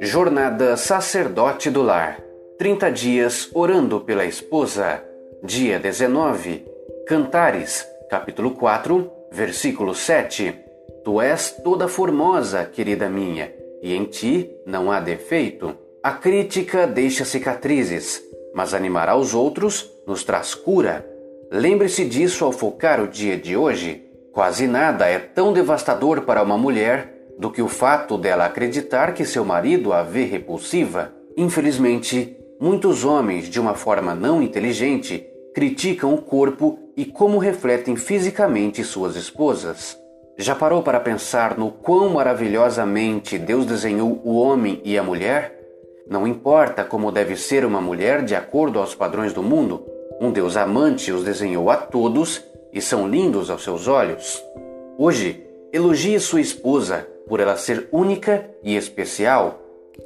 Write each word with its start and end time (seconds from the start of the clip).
Jornada 0.00 0.76
Sacerdote 0.76 1.70
do 1.70 1.82
Lar 1.82 2.20
30 2.58 2.90
dias 2.90 3.50
orando 3.54 4.00
pela 4.00 4.24
esposa. 4.24 5.04
Dia 5.44 5.78
19. 5.78 6.64
Cantares, 7.06 7.86
capítulo 8.10 8.52
4, 8.52 9.10
versículo 9.30 9.94
7. 9.94 10.54
Tu 11.04 11.20
és 11.20 11.50
toda 11.62 11.86
formosa, 11.86 12.64
querida 12.64 13.08
minha, 13.08 13.52
e 13.82 13.94
em 13.94 14.04
ti 14.04 14.50
não 14.66 14.90
há 14.90 14.98
defeito. 14.98 15.76
A 16.02 16.12
crítica 16.12 16.86
deixa 16.86 17.24
cicatrizes, 17.24 18.22
mas 18.54 18.74
animar 18.74 19.08
aos 19.08 19.34
outros 19.34 19.92
nos 20.06 20.24
traz 20.24 20.54
cura. 20.54 21.06
Lembre-se 21.52 22.04
disso 22.04 22.44
ao 22.44 22.52
focar 22.52 23.00
o 23.00 23.06
dia 23.08 23.36
de 23.36 23.56
hoje. 23.56 24.07
Quase 24.38 24.68
nada 24.68 25.08
é 25.08 25.18
tão 25.18 25.52
devastador 25.52 26.20
para 26.20 26.44
uma 26.44 26.56
mulher 26.56 27.12
do 27.36 27.50
que 27.50 27.60
o 27.60 27.66
fato 27.66 28.16
dela 28.16 28.44
acreditar 28.44 29.12
que 29.12 29.24
seu 29.24 29.44
marido 29.44 29.92
a 29.92 30.04
vê 30.04 30.22
repulsiva. 30.26 31.12
Infelizmente, 31.36 32.36
muitos 32.60 33.04
homens, 33.04 33.48
de 33.48 33.58
uma 33.58 33.74
forma 33.74 34.14
não 34.14 34.40
inteligente, 34.40 35.26
criticam 35.52 36.14
o 36.14 36.22
corpo 36.22 36.78
e 36.96 37.04
como 37.04 37.38
refletem 37.38 37.96
fisicamente 37.96 38.84
suas 38.84 39.16
esposas. 39.16 39.98
Já 40.36 40.54
parou 40.54 40.84
para 40.84 41.00
pensar 41.00 41.58
no 41.58 41.72
quão 41.72 42.10
maravilhosamente 42.10 43.38
Deus 43.38 43.66
desenhou 43.66 44.20
o 44.22 44.36
homem 44.36 44.80
e 44.84 44.96
a 44.96 45.02
mulher? 45.02 45.58
Não 46.08 46.28
importa 46.28 46.84
como 46.84 47.10
deve 47.10 47.34
ser 47.34 47.64
uma 47.64 47.80
mulher 47.80 48.24
de 48.24 48.36
acordo 48.36 48.78
aos 48.78 48.94
padrões 48.94 49.32
do 49.32 49.42
mundo, 49.42 49.84
um 50.20 50.30
Deus 50.30 50.56
amante 50.56 51.10
os 51.10 51.24
desenhou 51.24 51.68
a 51.70 51.76
todos 51.76 52.46
e 52.72 52.80
são 52.80 53.08
lindos 53.08 53.50
aos 53.50 53.62
seus 53.62 53.88
olhos. 53.88 54.42
Hoje, 54.96 55.44
elogie 55.72 56.18
sua 56.20 56.40
esposa 56.40 57.06
por 57.28 57.40
ela 57.40 57.56
ser 57.56 57.88
única 57.92 58.48
e 58.62 58.76
especial. 58.76 59.60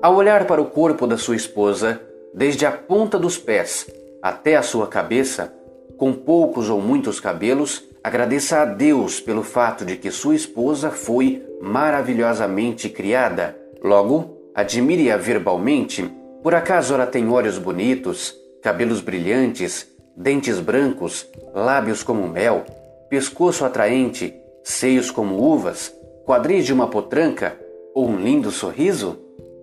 Ao 0.00 0.14
olhar 0.14 0.46
para 0.46 0.62
o 0.62 0.66
corpo 0.66 1.06
da 1.06 1.18
sua 1.18 1.36
esposa, 1.36 2.00
desde 2.32 2.64
a 2.64 2.72
ponta 2.72 3.18
dos 3.18 3.36
pés 3.36 3.86
até 4.22 4.56
a 4.56 4.62
sua 4.62 4.86
cabeça, 4.86 5.52
com 5.96 6.12
poucos 6.12 6.70
ou 6.70 6.80
muitos 6.80 7.18
cabelos, 7.18 7.84
agradeça 8.02 8.60
a 8.60 8.64
Deus 8.64 9.20
pelo 9.20 9.42
fato 9.42 9.84
de 9.84 9.96
que 9.96 10.10
sua 10.10 10.34
esposa 10.34 10.90
foi 10.90 11.44
maravilhosamente 11.60 12.88
criada. 12.88 13.56
Logo, 13.82 14.38
admire-a 14.54 15.16
verbalmente. 15.16 16.08
Por 16.42 16.54
acaso 16.54 16.94
ela 16.94 17.06
tem 17.06 17.28
olhos 17.28 17.58
bonitos, 17.58 18.34
cabelos 18.62 19.00
brilhantes, 19.00 19.88
dentes 20.18 20.58
brancos, 20.58 21.28
lábios 21.54 22.02
como 22.02 22.26
mel, 22.26 22.64
pescoço 23.08 23.64
atraente, 23.64 24.34
seios 24.64 25.12
como 25.12 25.40
uvas, 25.40 25.94
quadris 26.26 26.66
de 26.66 26.72
uma 26.72 26.88
potranca 26.88 27.56
ou 27.94 28.08
um 28.08 28.16
lindo 28.16 28.50
sorriso? 28.50 29.16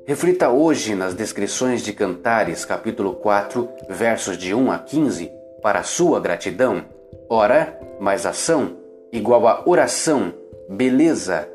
Reflita 0.07 0.49
hoje 0.49 0.95
nas 0.95 1.13
descrições 1.13 1.81
de 1.81 1.91
Cantares, 1.91 2.63
capítulo 2.63 3.15
4, 3.15 3.67
versos 3.89 4.37
de 4.37 4.53
1 4.53 4.71
a 4.71 4.79
15, 4.79 5.29
para 5.61 5.83
sua 5.83 6.21
gratidão. 6.21 6.85
Ora, 7.29 7.77
mais 7.99 8.25
ação, 8.25 8.77
igual 9.11 9.47
a 9.47 9.63
oração, 9.65 10.33
beleza. 10.69 11.49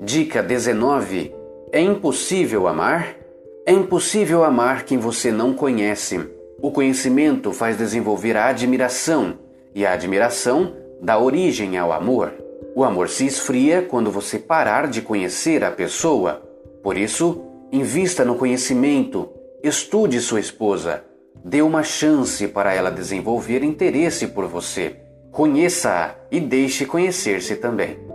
Dica 0.00 0.42
19. 0.42 1.34
É 1.72 1.80
impossível 1.80 2.66
amar? 2.66 3.16
É 3.66 3.72
impossível 3.72 4.44
amar 4.44 4.84
quem 4.84 4.96
você 4.96 5.30
não 5.30 5.52
conhece. 5.52 6.35
O 6.60 6.70
conhecimento 6.70 7.52
faz 7.52 7.76
desenvolver 7.76 8.36
a 8.36 8.46
admiração, 8.46 9.38
e 9.74 9.84
a 9.84 9.92
admiração 9.92 10.74
dá 11.02 11.18
origem 11.18 11.76
ao 11.76 11.92
amor. 11.92 12.32
O 12.74 12.82
amor 12.82 13.08
se 13.08 13.26
esfria 13.26 13.82
quando 13.82 14.10
você 14.10 14.38
parar 14.38 14.88
de 14.88 15.02
conhecer 15.02 15.62
a 15.62 15.70
pessoa. 15.70 16.42
Por 16.82 16.96
isso, 16.96 17.44
invista 17.70 18.24
no 18.24 18.36
conhecimento, 18.36 19.28
estude 19.62 20.20
sua 20.20 20.40
esposa, 20.40 21.04
dê 21.44 21.60
uma 21.60 21.82
chance 21.82 22.48
para 22.48 22.72
ela 22.72 22.90
desenvolver 22.90 23.62
interesse 23.62 24.28
por 24.28 24.46
você. 24.46 24.96
Conheça-a 25.30 26.14
e 26.30 26.40
deixe 26.40 26.86
conhecer-se 26.86 27.56
também. 27.56 28.05